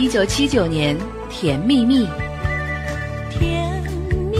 [0.00, 0.96] 一九七九年，
[1.28, 2.06] 《甜蜜蜜》。
[3.38, 3.82] 甜
[4.32, 4.38] 蜜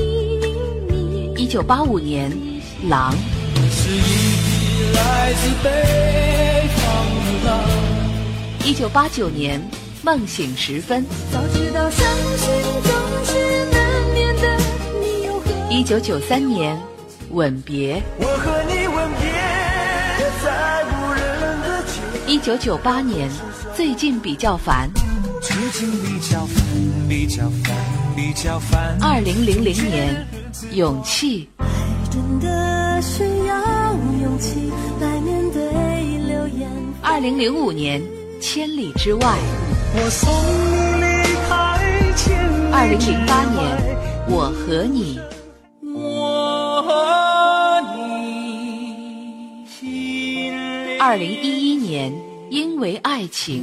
[0.89, 1.35] 蜜。
[1.37, 2.33] 一九八五年，
[2.89, 3.13] 《狼》。
[3.71, 3.91] 是
[8.67, 9.61] 一九八九年，
[10.03, 11.03] 《梦醒时分》。
[11.31, 12.09] 早知道伤
[12.39, 12.49] 心
[12.83, 12.91] 总
[13.27, 13.83] 是难
[14.15, 14.57] 免的，
[14.99, 16.75] 你又何一九九三年，
[17.33, 17.97] 《吻别》。
[18.17, 19.31] 我和你吻别
[20.43, 21.21] 在无人
[21.61, 22.33] 的街。
[22.33, 23.29] 一九九八年，
[23.77, 24.89] 最近比较烦。
[29.03, 30.27] 二零零零年，
[30.73, 31.49] 勇气。
[31.59, 31.67] 爱
[32.11, 33.93] 真的需要
[34.23, 35.63] 勇气来面对
[36.27, 36.71] 流言。
[37.03, 38.03] 二零零五年，
[38.41, 39.39] 千里之外。
[39.95, 40.33] 我送
[40.99, 41.79] 你离开
[42.17, 43.61] 千里二零零八年，
[44.29, 45.21] 我和你。
[45.83, 49.87] 我和你心
[50.57, 52.13] 里二零一一年，
[52.49, 53.63] 因为爱情。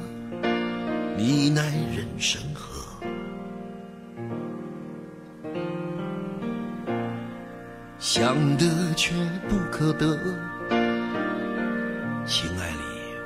[1.53, 1.63] 奈
[1.93, 2.81] 人生何？
[7.99, 8.65] 想得
[8.95, 9.13] 却
[9.49, 10.17] 不可得，
[12.25, 12.77] 情爱里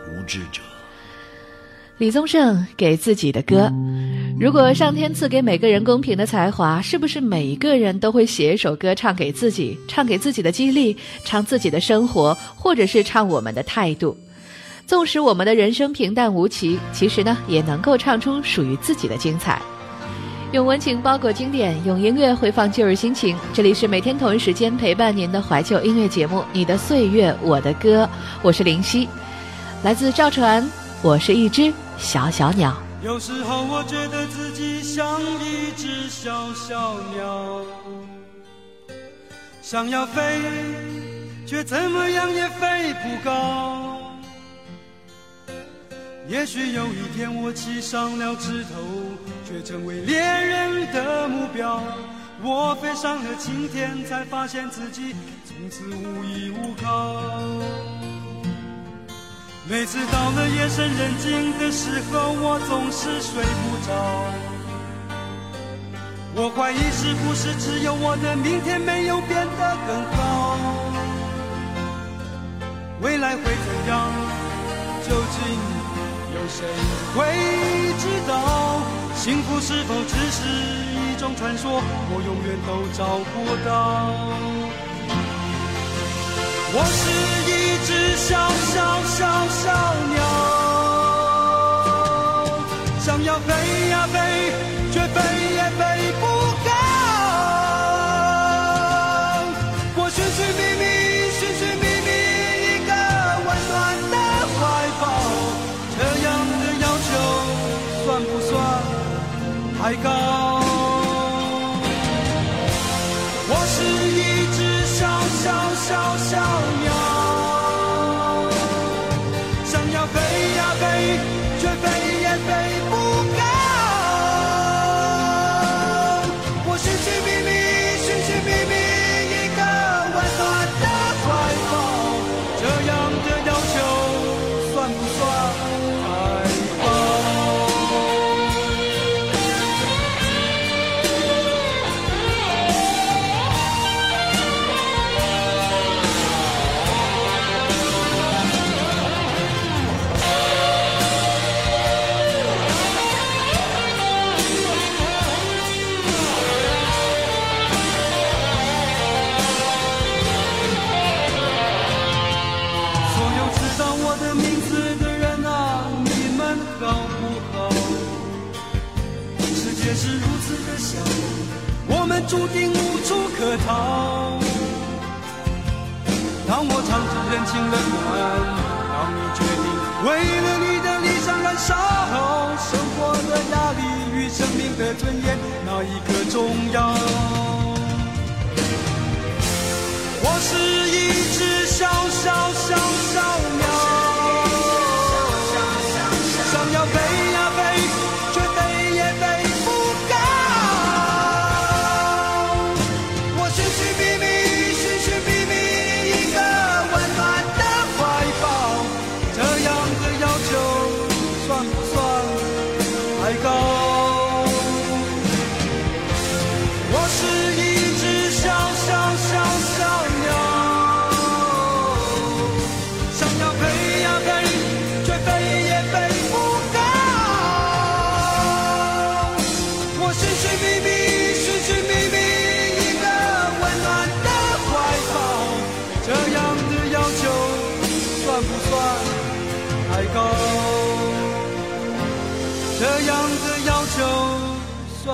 [0.09, 0.59] 无知者。
[1.99, 3.71] 李宗盛给自己的歌，
[4.39, 14.17] 如果上天赐给每个人公平的才华，是不是每一个人都会写一首歌唱给自己，唱给自己的激励，唱自己的生活，或者是唱我们的态度？
[14.87, 19.59] 纵使我们的人生平淡无奇，其实呢，也能够唱出属于自己的精彩。
[20.51, 23.35] 用温情包裹经典，用音乐回放旧日心情。
[23.51, 28.03] 这里是每天同一时间陪伴您的怀旧音乐节目《你的岁月我的歌》，
[28.43, 29.09] 我是林夕，
[29.83, 30.65] 来自赵传，
[31.01, 32.73] 我是一只小小鸟。
[33.03, 37.61] 有时候我觉得自己像一只小小鸟，
[39.61, 40.21] 想要飞，
[41.45, 42.94] 却怎么样也飞
[46.27, 48.81] 也许有一天我栖上了枝头，
[49.47, 51.79] 却成为猎人的目标。
[52.41, 57.21] 我飞上了青天，才发现自己从此无依无靠。
[59.69, 63.93] 每次到了夜深人静的时候，我总是睡不着。
[66.37, 70.57] 我怀疑是不是只有我的明天没有变得更好？
[73.01, 74.11] 未来会怎样？
[75.07, 75.74] 究竟？
[76.47, 76.67] 谁
[77.15, 77.25] 会
[77.99, 78.31] 知道，
[79.15, 80.39] 幸福是否只是
[80.93, 81.81] 一种传说？
[82.09, 83.33] 我永远都找不
[83.67, 83.69] 到。
[86.77, 87.01] 我是
[87.49, 87.53] 一
[87.85, 88.27] 只小
[88.73, 88.75] 小
[89.15, 89.63] 小小
[90.13, 90.19] 鸟，
[92.99, 93.49] 想要飞
[93.89, 94.17] 呀飞，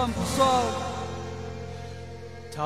[0.01, 0.49] 算不算
[2.51, 2.61] 太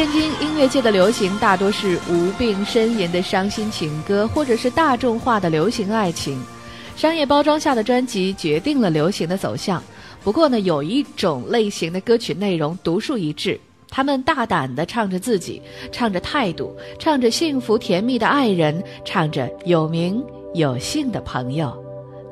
[0.00, 6.36] 我是乐界的流行大多是无病呻吟的伤心情歌，或者是大众化的流行爱情。
[6.96, 9.80] 商业包装下的专辑决定了流行的走向。
[10.24, 13.56] 不过呢，有一种类型的歌曲内容独树一帜，
[13.88, 15.62] 他们大胆地唱着自己，
[15.92, 20.20] 唱着态度，唱着幸福甜蜜的爱人，唱着有名
[20.54, 21.72] 有姓的朋友。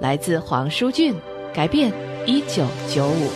[0.01, 1.15] 来自黄舒骏，
[1.55, 1.93] 《改变
[2.27, 3.29] 一九九五》。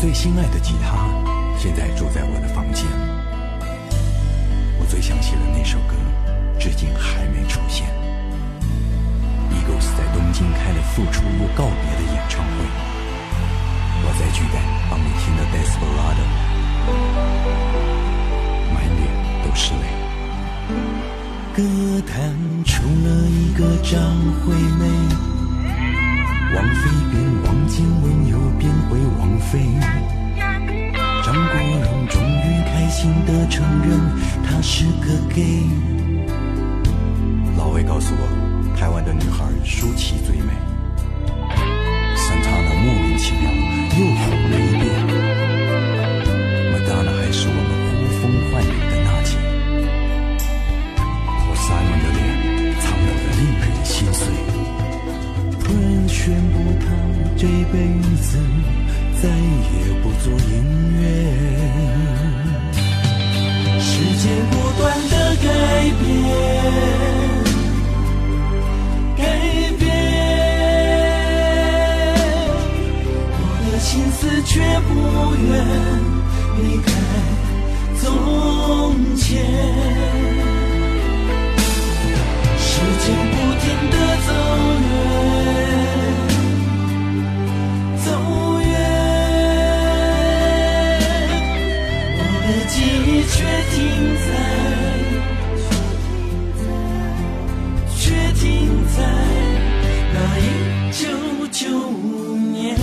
[0.00, 0.96] 最心爱的吉他
[1.58, 2.86] 现在住在我的房间。
[4.78, 5.94] 我最想写的那首歌，
[6.58, 7.86] 至今还没出现。
[9.52, 12.64] Eagles 在东京开了复出又告别的演唱会，
[14.02, 16.24] 我在巨蛋帮你听了《Desperado》，
[18.72, 19.04] 满脸
[19.44, 19.84] 都是泪。
[21.52, 21.60] 歌
[22.08, 22.32] 坛
[22.64, 24.00] 出了一个张
[24.40, 24.88] 惠妹，
[26.52, 29.60] 王菲变王静雯又变回王菲，
[31.24, 34.00] 张国荣终于开心地承认
[34.44, 35.64] 他是个 gay。
[37.56, 38.22] 老魏告诉我，
[38.76, 40.52] 台湾的女孩舒淇最美。
[42.16, 42.50] 沈腾
[42.84, 43.44] 莫名其妙
[43.96, 44.89] 又红了一遍。
[56.22, 56.84] 宣布他
[57.34, 57.74] 这辈
[58.20, 58.38] 子
[59.22, 59.32] 再也
[60.02, 60.52] 不做音
[61.00, 61.02] 乐。
[63.80, 65.46] 世界不断的改
[65.98, 66.04] 变。
[69.16, 69.18] 改
[69.78, 69.82] 变，
[73.32, 74.90] 我的心思却不
[75.46, 75.48] 愿
[76.58, 76.88] 离开
[77.98, 78.04] 从
[79.16, 79.26] 前。
[82.58, 82.68] 时
[83.00, 83.94] 间不停的
[84.26, 84.28] 走
[84.84, 84.88] 远，
[93.24, 94.28] 却停在。
[98.02, 98.96] 却停在
[100.12, 101.06] 那一九
[101.52, 101.58] 九
[101.88, 102.76] 五年。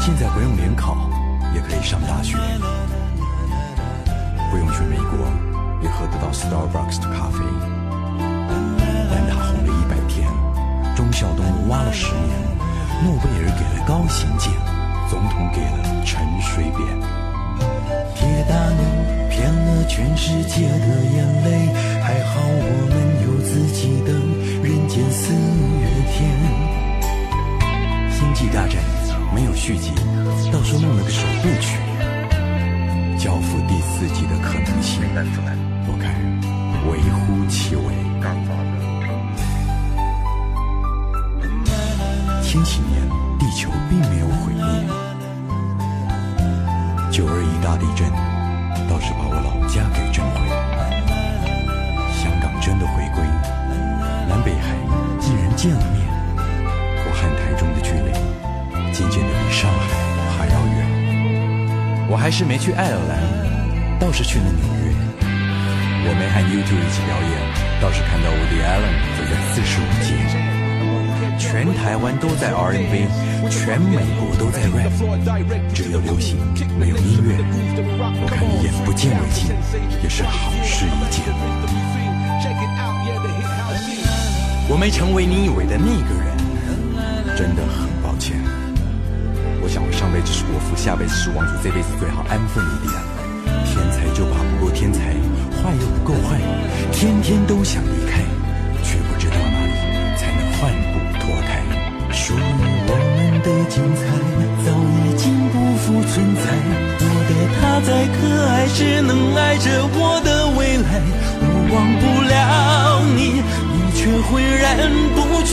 [0.00, 0.96] 现在不用联考
[1.54, 2.38] 也可以上大学，
[4.50, 5.12] 不用去美国
[5.82, 7.00] 也喝得到 Starbucks
[11.68, 12.32] 挖了十年，
[13.04, 14.50] 诺贝尔给了高行健，
[15.10, 16.80] 总统给了陈水扁。
[18.14, 18.80] 铁达尼
[19.28, 21.68] 骗了全世界的眼泪，
[22.02, 24.12] 还好我们有自己的
[24.64, 26.16] 人间四月天。
[28.10, 28.82] 星际大战
[29.34, 29.92] 没有续集，
[30.50, 31.78] 到时候弄了个首部曲。
[33.18, 35.02] 教父第四季的可能性，
[35.86, 36.14] 我看
[36.90, 37.82] 微乎其微。
[42.48, 43.06] 千禧年，
[43.38, 44.64] 地球并没有毁灭。
[47.12, 48.08] 九二一大地震
[48.88, 50.56] 倒是把我老家给震毁了。
[52.08, 53.20] 香港真的回归，
[54.24, 54.72] 南北海
[55.20, 56.00] 既然见了面，
[57.04, 58.16] 我和台中的距离
[58.96, 59.92] 渐渐的比上海
[60.40, 62.08] 还要远。
[62.08, 63.20] 我还是没去爱尔兰，
[64.00, 64.96] 倒是去了纽约。
[65.20, 67.44] 我没和 YouTube 一起表演，
[67.78, 70.47] 倒是看到 Woody Allen 走在四十五街。
[71.38, 73.06] 全台湾都在 R&B，
[73.48, 74.90] 全美国都在 rap，
[75.72, 76.36] 只有流行
[76.78, 77.38] 没有音乐。
[78.20, 79.54] 我看你眼不见为净，
[80.02, 81.24] 也是好事一件。
[84.68, 86.36] 我没成为你以为的那个人，
[87.36, 88.36] 真的很抱歉。
[89.62, 92.92] 我想我上辈子是国父，下辈子是王子，这辈子最好安分一点。
[93.64, 95.14] 天才就怕不够天才，
[95.62, 96.40] 坏又不够坏，
[96.92, 98.26] 天天都想离开，
[103.78, 104.02] 精彩，
[104.66, 104.72] 早
[105.06, 106.42] 已经不复存在。
[106.98, 108.18] 我的他再可
[108.48, 111.00] 爱，只能爱着我的未来。
[111.40, 112.36] 我忘不了
[113.14, 113.40] 你，
[113.72, 115.16] 你却浑然不
[115.46, 115.52] 觉。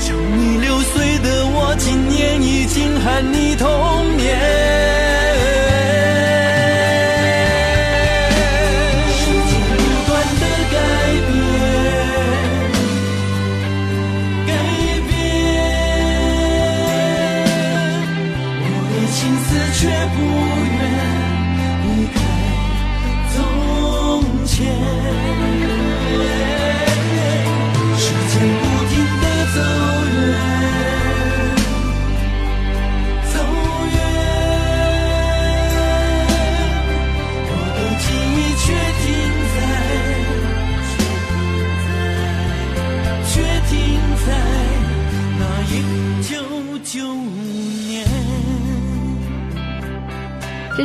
[0.00, 3.68] 像你六岁的我，今年已经喊你童
[4.16, 4.95] 年。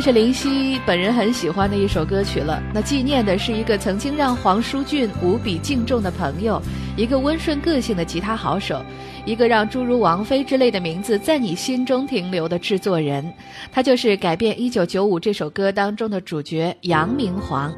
[0.02, 2.60] 是林夕本人很喜欢的一首歌曲了。
[2.74, 6.60] 那纪念的是一个曾经让黄舒骏无比敬重的朋友，
[6.96, 8.84] 一个温顺个性的吉他好手，
[9.24, 13.32] 一个让诸如王菲之类的名字在你心中停留的制作人。
[13.70, 17.72] 他就是改编《一九九五》这首歌当中的主角杨明煌。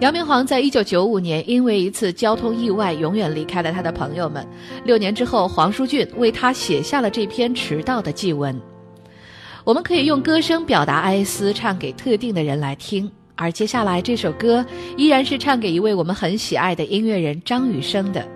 [0.00, 4.46] 杨明煌在一九九五年因为一次交通意外，永远离开了他的朋友们。
[4.84, 8.60] 六年之后，黄舒骏为他写下了这篇迟到的祭文。
[9.64, 13.10] 我们可以用歌声表达哀思，唱给特定的人来听。
[13.34, 14.64] 而接下来这首歌
[14.98, 18.28] 依然是唱给一位我们很喜爱的音乐人张雨生的。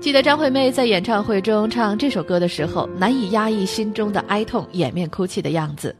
[0.00, 5.94] 记得张惠妹在演唱会中唱这首歌的时候，难以压抑心中的哀痛，掩面哭泣的样子。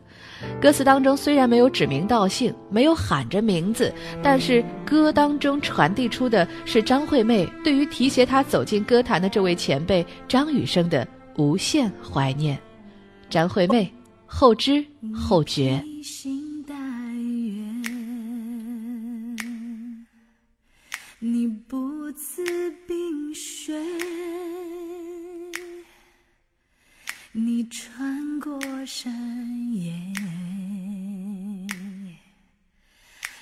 [0.60, 11.04] 歌词当中虽然没有指名道姓，没有喊着名字，但是歌当中传递出的是张惠妹对于提携她走进歌坛的这位前辈张雨生的
[11.36, 12.56] 无限怀念。
[13.28, 13.92] 张惠妹。
[14.26, 15.80] 后知后觉。
[15.84, 17.62] 披星戴月，
[21.18, 22.44] 你不辞
[22.86, 23.72] 冰雪，
[27.32, 29.12] 你穿过山
[29.72, 29.92] 野，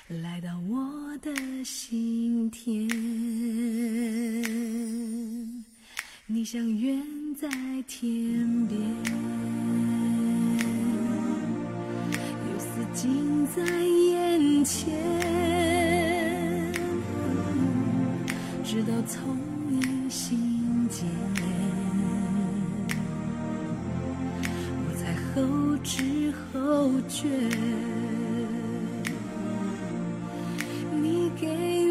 [0.07, 2.87] 来到我的心田。
[6.27, 7.03] 你像远
[7.35, 7.47] 在
[7.87, 9.74] 天边。
[12.95, 14.95] 近在眼前，
[18.63, 21.05] 直到从你心间，
[24.87, 25.43] 我才后
[25.83, 27.27] 知后觉。
[31.01, 31.84] 你给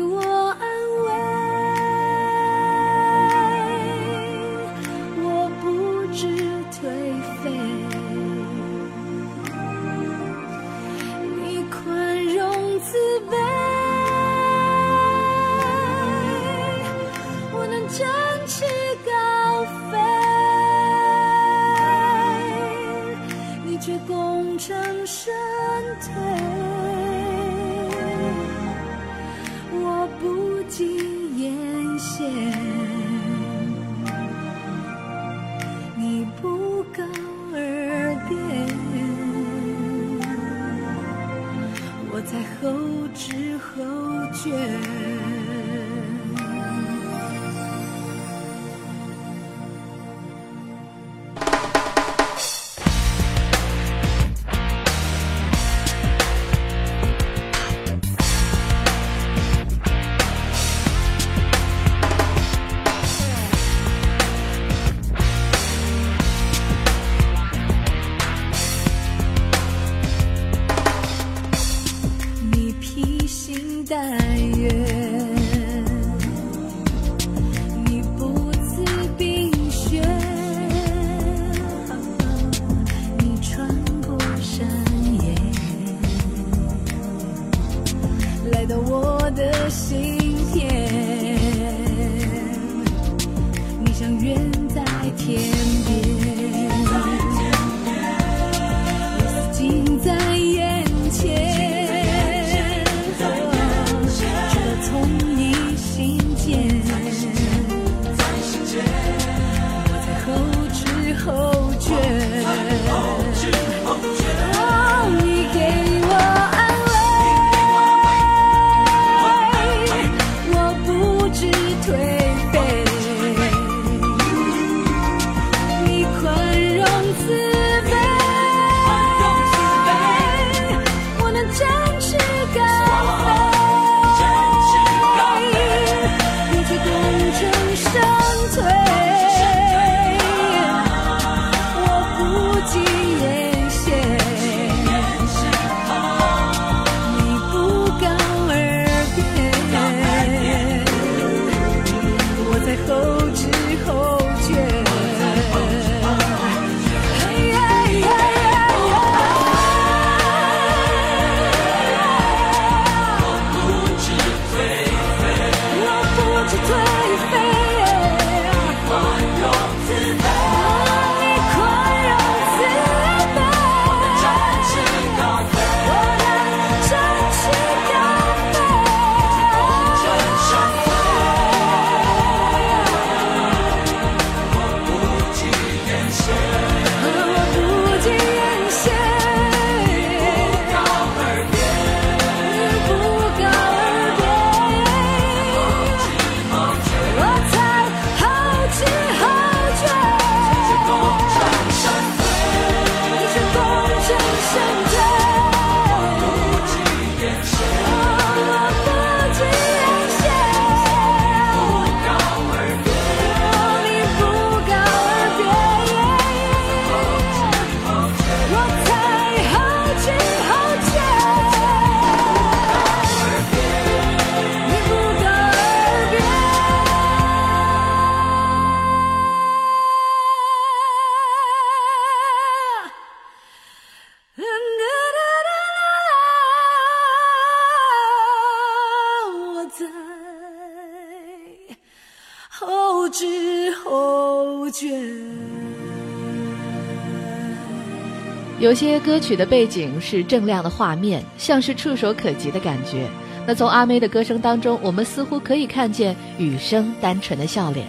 [248.64, 253.06] 有些歌曲的背景是正亮的画面，像是触手可及的感觉。
[253.46, 257.86] 那从阿妹的歌声当中，我们似乎可以看见雨生单纯的笑脸。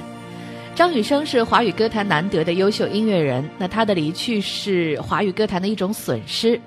[0.76, 6.60] 张雨生是华语歌坛难得的优秀音乐人，那他的离去是华语歌坛的一种损失。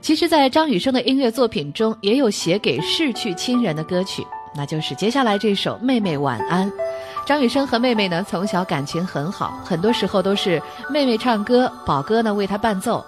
[0.00, 6.68] 其实，在张雨生的音乐作品中，也有写给逝去亲人的歌曲，那就是接下来这首《妹妹晚安》。
[7.24, 13.06] 张雨生和妹妹呢，从小感情很好，很多时候都是妹妹唱歌，宝哥呢为她伴奏。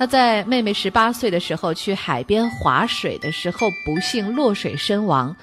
[0.00, 5.36] 那在妹妹十八岁的时候去海边划水的时候，不幸落水身亡，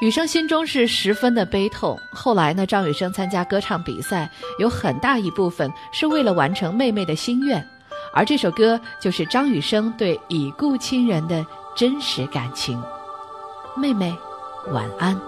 [0.00, 1.98] 雨生心中是十分的悲痛。
[2.12, 4.30] 后来呢，张雨生参加歌唱比赛，
[4.60, 7.66] 有很大一部分是为了完成妹妹的心愿，
[8.14, 12.80] 而这首歌就是张雨生对已故亲人的真实感情。
[13.76, 14.14] 妹妹，
[14.70, 15.27] 晚安。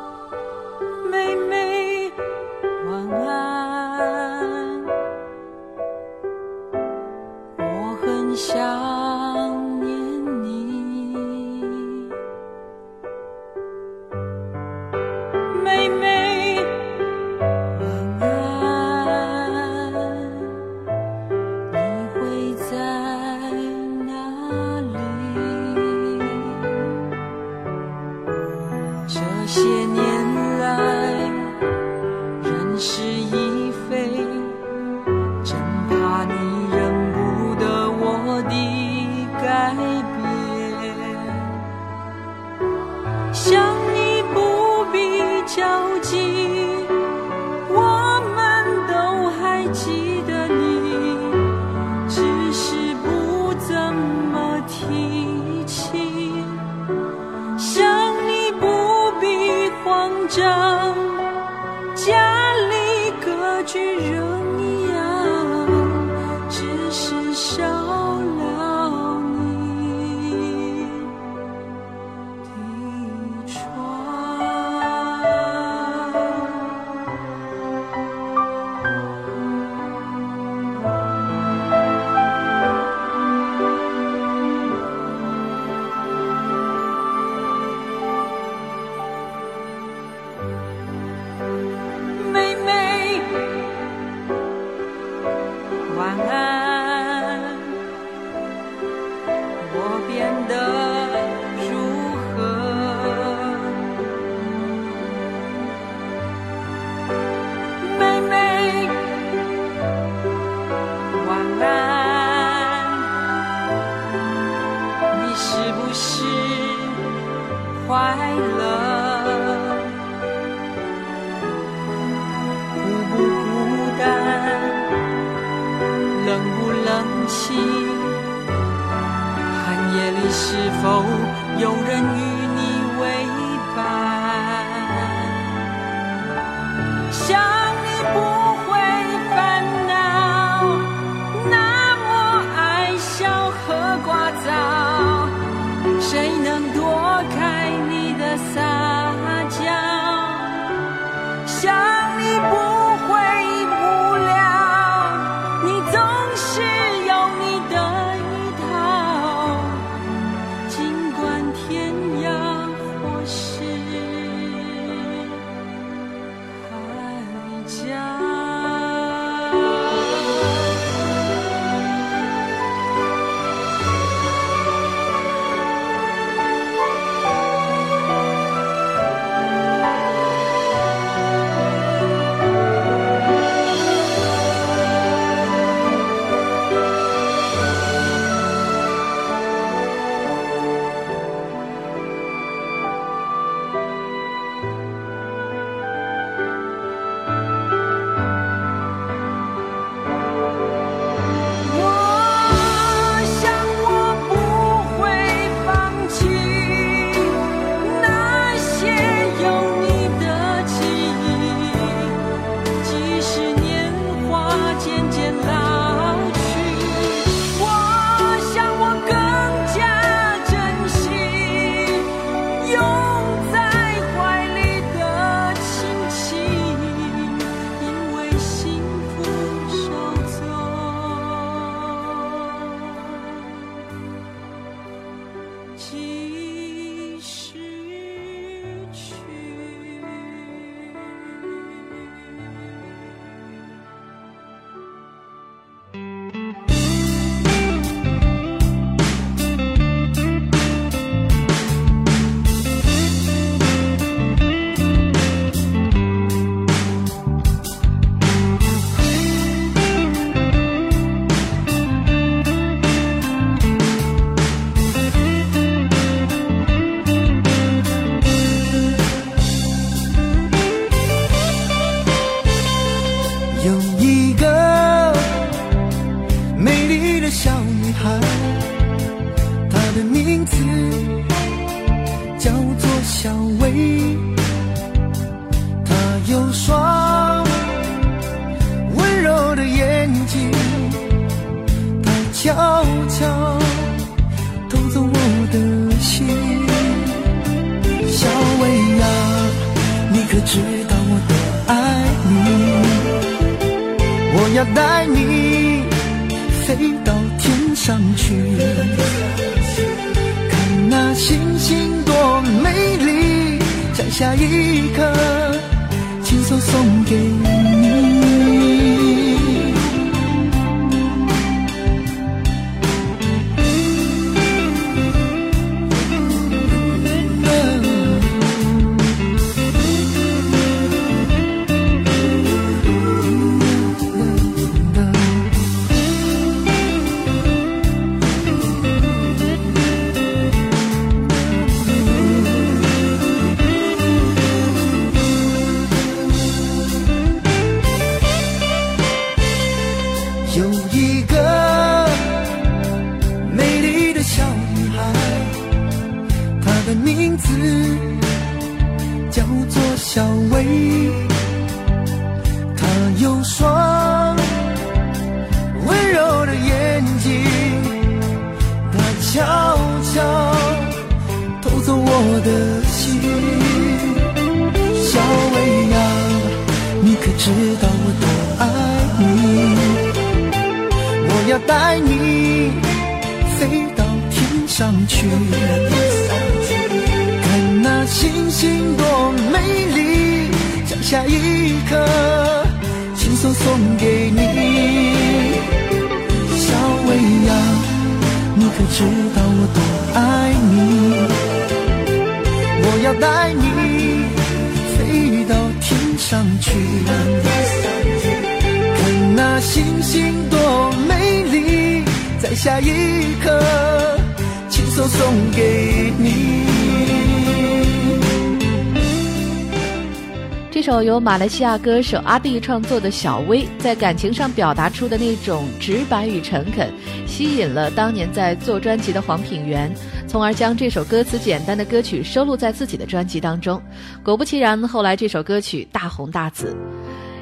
[421.21, 426.91] 马来西亚歌手阿弟创作的《小薇》，在感情上表达出的那种直白与诚恳，
[427.27, 429.93] 吸引了当年在做专辑的黄品源，
[430.27, 433.81] 从而将这首歌词简单的歌曲收录在自己的专辑当中。
[434.25, 436.75] 果不其然，后来这首歌曲大红大紫。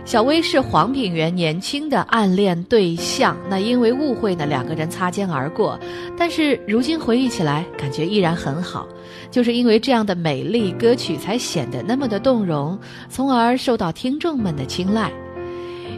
[0.04, 5.78] 小薇是黄品源年轻的暗恋对象，那因为误会呢，两个人擦肩而过。
[6.16, 8.88] 但是如今回忆起来，感觉依然很好。
[9.30, 15.12] 就是因为这样的美丽，歌曲才显得那么的动容，从而受到听众们的青睐。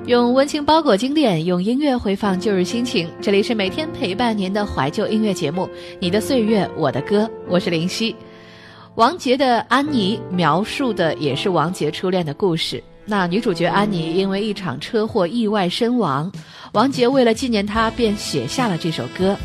[0.07, 3.09] 用温情包裹经典，用音乐回放旧日心情。
[3.21, 5.63] 这里是每天陪伴您的怀旧音乐节目
[6.01, 8.17] 《你的岁月我的歌》，我是林夕。
[8.97, 12.83] 王杰的《安妮》描述的也是王杰初恋的故事。
[13.05, 16.31] 那女主角安妮因为一场车祸意外身亡，
[16.73, 19.37] 王杰为了纪念她，便写下了这首歌。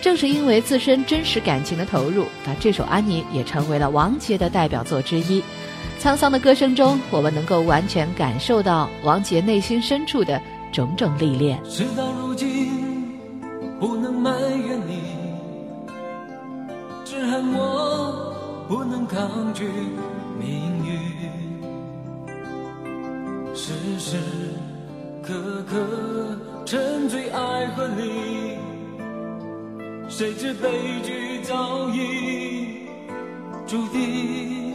[0.00, 5.42] 正是因为自身真实感情的投入，那这首《安妮》也成为了王杰的代表作之一。
[6.00, 10.40] 沧桑的歌声中，我们能够完全感受到王杰内心深处的
[10.72, 11.62] 种种历练。
[11.64, 13.18] 事到如今，
[13.78, 14.30] 不能埋
[14.66, 15.02] 怨你，
[17.04, 18.34] 只恨我
[18.66, 19.64] 不能抗拒
[20.38, 20.98] 命运。
[23.54, 24.16] 时时
[25.22, 25.76] 刻刻
[26.64, 28.56] 沉醉爱河里，
[30.10, 30.68] 谁知悲
[31.04, 32.88] 剧早已
[33.66, 34.74] 注定。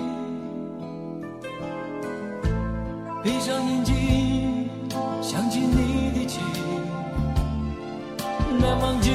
[3.21, 4.69] 闭上眼睛，
[5.21, 6.41] 想起你的情，
[8.59, 9.11] 难忘记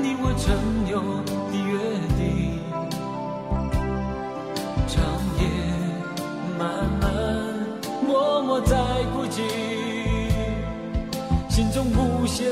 [0.00, 0.54] 你我曾
[0.88, 1.72] 有的约
[2.16, 2.60] 定。
[4.86, 5.02] 长
[5.40, 5.42] 夜
[6.58, 7.06] 漫漫，
[8.06, 8.76] 默默在
[9.12, 9.42] 哭泣，
[11.50, 12.46] 心中无限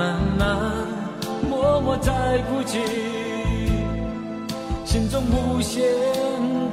[0.00, 0.56] 慢慢，
[1.46, 2.78] 默默在哭泣，
[4.82, 5.82] 心中无限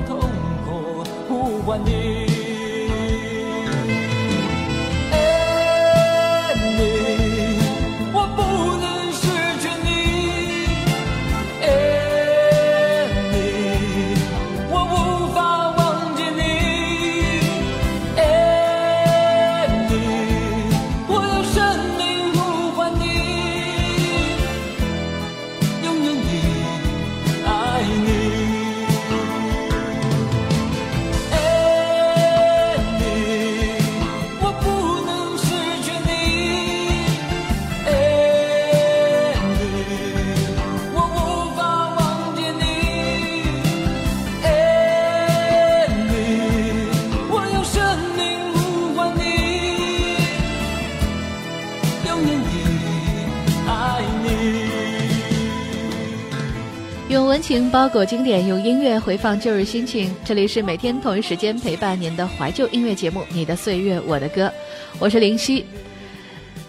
[0.08, 0.18] 痛
[0.64, 2.27] 苦呼唤你。
[57.58, 60.14] 用温情包裹经典，用音乐回放旧日心情。
[60.24, 64.46] 这里是每天同一时间陪伴您的怀旧音乐节目《你的岁月我的歌》，
[65.00, 65.66] 我是林夕。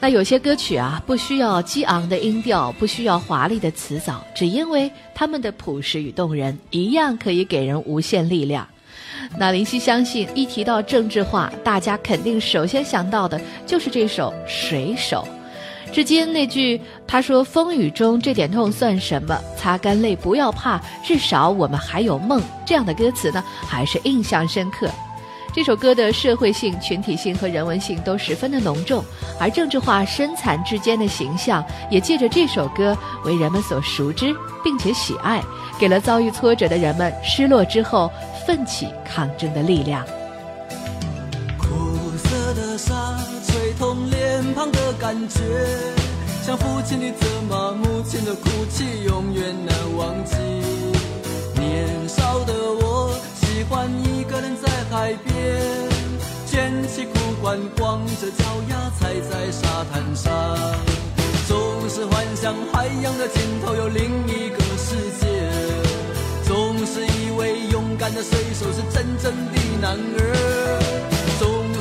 [0.01, 8.67] 那有些歌曲啊，不需要激昂的音调，不需要华丽的词藻，只因为他们的朴实与动人，一样可以给人无限力量。
[9.37, 15.29] 那林夕相信，一提到政治化，大家肯定首先想到的就是这首《水手》。
[15.93, 19.37] 至今那句他说“风雨中这点痛算什么？
[19.57, 24.89] 擦干泪不要怕，至少我们还有梦”这样的歌词呢，还是印象深刻。
[25.53, 29.03] 这首歌的社会性、群体性和人文性都十分的浓重，
[29.41, 34.33] 而政治化身残志坚的形象也借着这首歌为人们所熟知，
[34.63, 35.43] 并且喜爱，
[35.81, 38.13] 给了遭遇挫折的人们失落之后
[38.47, 40.05] 奋起抗争的力量。
[45.29, 45.43] 觉，
[46.45, 50.35] 像父亲的责骂，母亲的哭泣，永远难忘记。
[51.55, 55.35] 年少的我喜欢一个人在海边，
[56.47, 60.33] 卷起裤管，光着脚丫踩在沙滩上，
[61.47, 65.27] 总是幻想海洋的尽头有另一个世界。
[66.45, 70.23] 总是以为勇敢的水手是真正的男儿，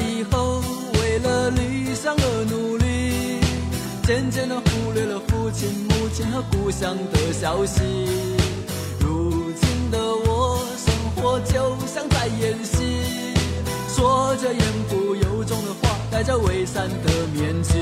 [0.00, 0.60] 以后，
[0.94, 3.40] 为了理想而努力，
[4.02, 7.82] 渐渐地忽略了父亲、母亲和故乡的消息。
[9.00, 13.34] 如今的我，生活就像在演戏，
[13.88, 17.72] 说着言不由衷的话，戴着伪善的面具，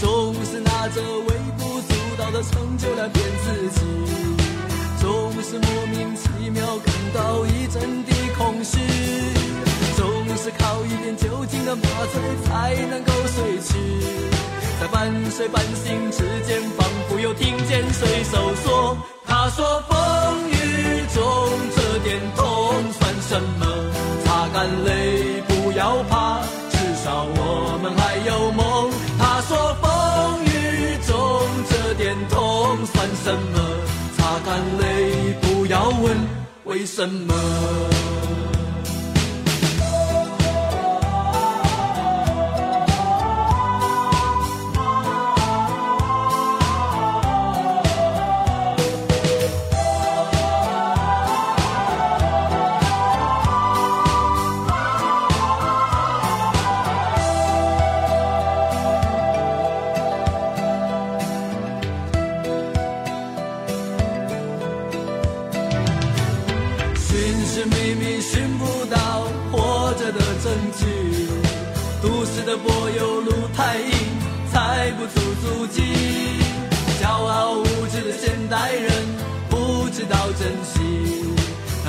[0.00, 4.43] 总是拿着微不足道的成就来骗自己。
[5.46, 8.78] 是莫名其妙感到一阵的空虚，
[9.94, 10.04] 总
[10.38, 11.82] 是靠一点酒精的麻
[12.12, 13.76] 醉才能够睡去，
[14.80, 18.96] 在半睡半醒之间，仿佛又听见水手说
[19.28, 21.22] ：“他说风雨中
[21.76, 22.44] 这点痛
[22.98, 23.66] 算什么？
[24.24, 26.40] 擦干泪，不要怕，
[26.70, 28.90] 至少我们还有梦。”
[29.20, 30.48] 他说风雨
[31.06, 31.12] 中
[31.68, 33.56] 这点痛算什么？
[34.16, 34.84] 擦干泪，
[36.74, 38.23] 为什么。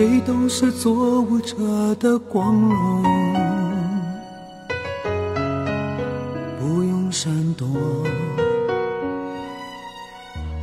[0.00, 1.54] 谁都是做舞者
[1.96, 3.02] 的光荣，
[6.58, 7.68] 不用闪躲，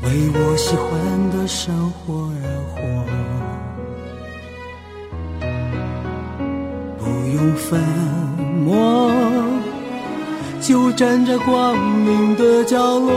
[0.01, 0.89] 为我喜欢
[1.29, 2.81] 的生活而活。
[6.97, 7.79] 不用粉
[8.65, 9.11] 墨，
[10.59, 13.13] 就站在光明的角落。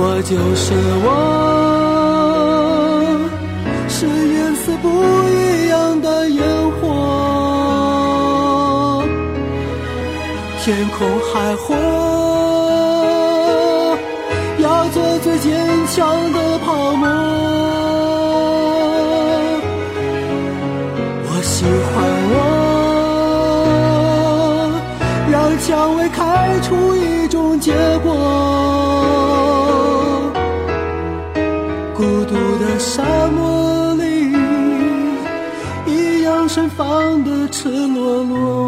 [0.00, 0.72] 我就是
[1.02, 1.57] 我，
[11.28, 11.76] 天空海阔，
[14.58, 17.06] 要做最坚强的泡沫。
[21.24, 21.94] 我喜欢
[22.32, 22.36] 我，
[25.30, 27.72] 让蔷薇开出一种结
[28.02, 28.06] 果。
[31.94, 34.32] 孤独的沙漠里，
[35.86, 38.67] 一样盛放的赤裸裸。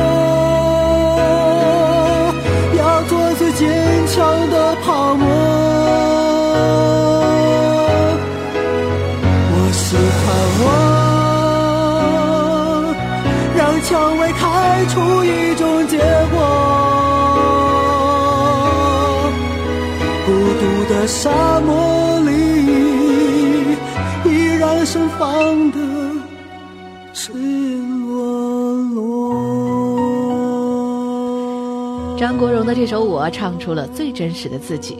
[21.21, 21.29] 沙
[21.61, 22.31] 漠里，
[24.25, 25.77] 依然盛放的
[27.13, 29.37] 赤裸裸。
[32.17, 34.97] 张国荣的这首《我》唱出了最真实的自己。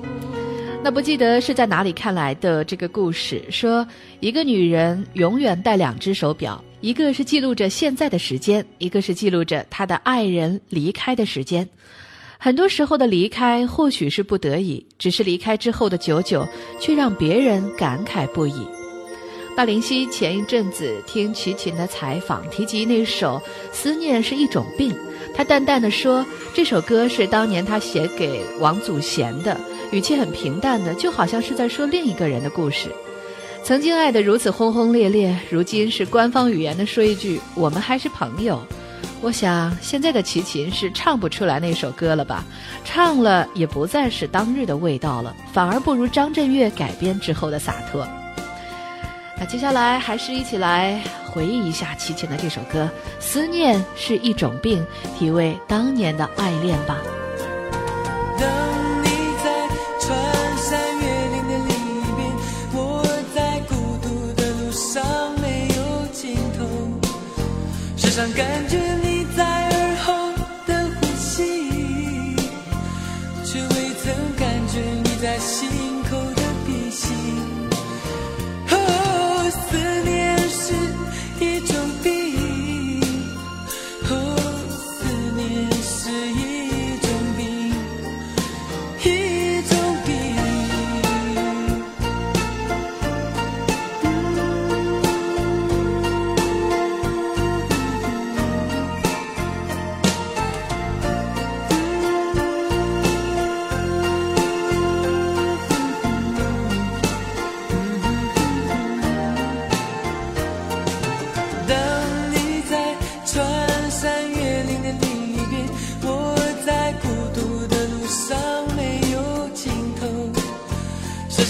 [0.83, 3.83] 那不记得是在哪里看来的这个故事，说
[4.19, 11.67] 一个女人永远戴两只手表，一个是记录着现在的时间，一个是记录着她的爱人离开的时间。
[12.43, 16.43] 很多时候的离开或许是不得已，只是离开之后的久久，
[16.79, 18.67] 却让别人感慨不已。
[19.55, 23.39] 大林夕前一阵子听齐秦的采访，提及那首
[23.71, 24.91] 《思念是一种病》，
[25.35, 29.55] 他淡淡的说，这首歌是当年他写给王祖贤的，
[29.91, 32.89] 语气很平淡的，就好像是在说另一个人的故事。
[33.63, 38.59] 曾经爱得如此轰轰烈烈，如今是官方语言的说一句“我们还是朋友”。
[39.21, 42.43] 我想现在的齐秦是唱不出来那首歌了吧？
[42.83, 48.07] 唱了也不再是当日的味道了，反而不如张震岳改编之后的洒脱。
[49.37, 52.89] 那接下来还是一起来回忆一下齐秦的这首歌
[53.21, 54.85] 《思念是一种病》，
[55.19, 56.97] 体味当年的爱恋吧。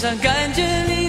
[0.02, 1.01] 时常感觉你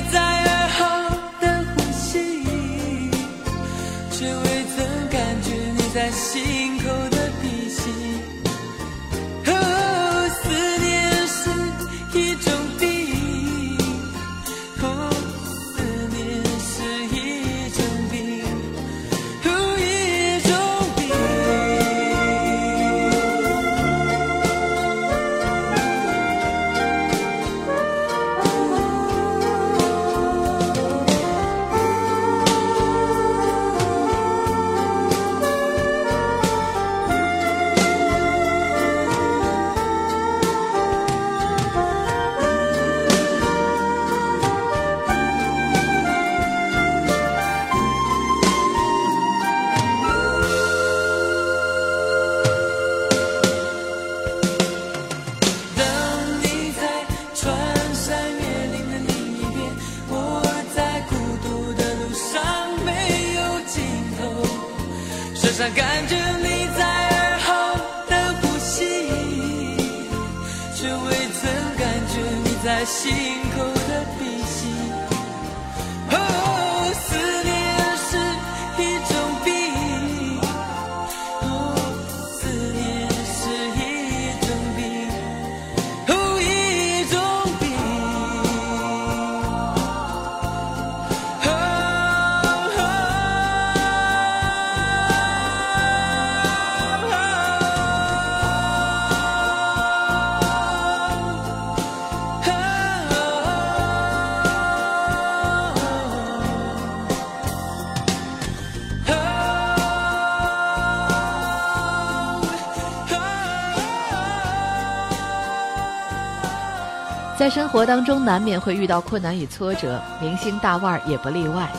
[117.44, 121.70] 在生活当中，难免会遇到困难与挫折，明星大腕儿也不例外。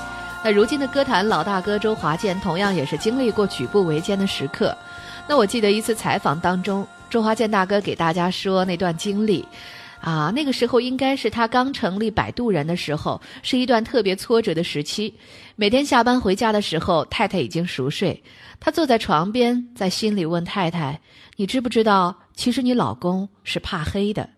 [0.44, 4.76] 那如今的歌坛老大哥周华健，同样也是经历过举步维艰的时刻。
[5.26, 9.42] 那我记得一次采访当中，周华健大哥给大家说那段经历，
[10.02, 15.14] 啊，那个时候应该是他刚成立摆渡人的时候，是一段特别挫折的时期。
[15.56, 18.22] 每天下班回家的时候，太太已经熟睡，
[18.60, 21.00] 他坐在床边，在心里问太太
[21.36, 24.28] ：“你知不知道，其实你老公是怕黑的？”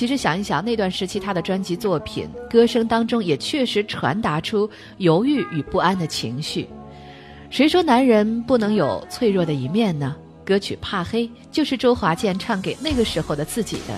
[0.00, 6.66] 其实想一想，那段时期他的专辑作品、歌声当中也确实传达出犹豫与不安的情绪。
[7.50, 10.16] 谁说男人不能有脆弱的一面呢？
[10.42, 13.94] 歌曲《怕黑》就是周华健唱给那个时候的自己的。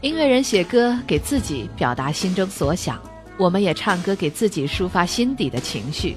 [0.00, 2.98] 音乐人写歌给自己表达心中所想，
[3.36, 6.16] 我们也唱歌给自己抒发心底的情绪。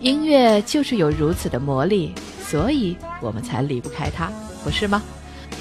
[0.00, 2.12] 音乐就是有如此的魔力，
[2.42, 4.30] 所以我们才离不开它，
[4.62, 5.02] 不是吗？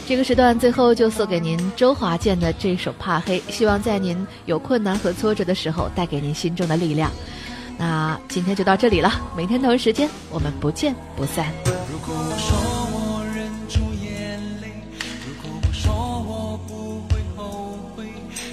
[0.08, 7.12] 这个时段最后就送给您周华健的这首《怕黑》，希望在您有困难和挫折的时候，带给您心中的力量。
[7.76, 11.52] 那今天就到这里了，明天同一时间我们不见不散。
[11.92, 12.56] 如果我说
[12.94, 14.68] 我忍住眼泪，
[15.26, 18.06] 如果我说我不会后悔，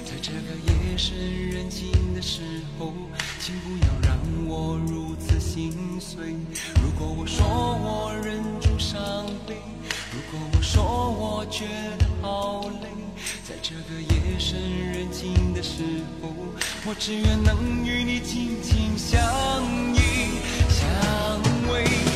[0.03, 1.15] 在这个夜深
[1.49, 2.41] 人静的时
[2.79, 2.91] 候，
[3.39, 6.35] 请不要让我如此心碎。
[6.81, 8.99] 如果我说我忍住伤
[9.47, 9.55] 悲，
[10.13, 11.65] 如果我说我觉
[11.97, 12.87] 得好累，
[13.43, 15.81] 在这个夜深人静的时
[16.21, 16.29] 候，
[16.85, 19.19] 我只愿能与你紧紧相
[19.95, 20.37] 依
[20.69, 22.12] 相偎，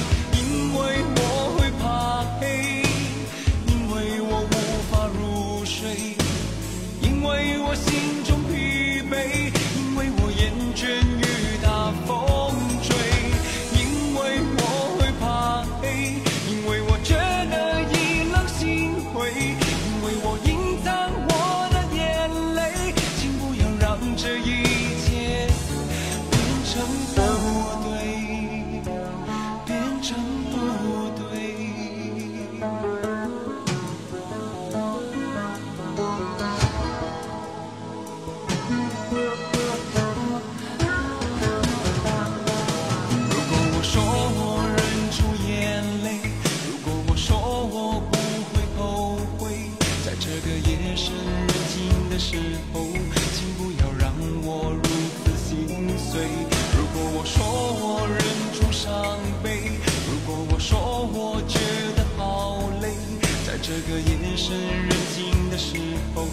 [64.47, 65.75] 夜深人静的时
[66.15, 66.23] 候，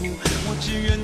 [0.47, 1.04] 我只愿